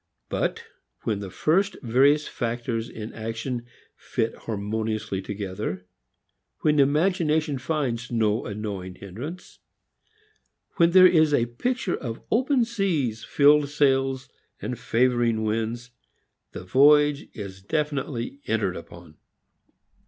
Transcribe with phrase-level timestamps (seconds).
[0.29, 0.63] But
[1.03, 1.29] when the
[1.83, 5.85] various factors in action fit harmoniously together,
[6.61, 9.59] when imagination finds no annoying hindrance,
[10.77, 14.27] when there is a picture of open seas, filled sails
[14.59, 15.91] and favoring winds,
[16.51, 19.17] the voyage is definitely entered upon.